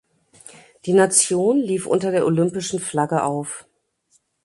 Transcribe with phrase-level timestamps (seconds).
[0.87, 3.67] Die Nation lief unter der Olympischen Flagge auf.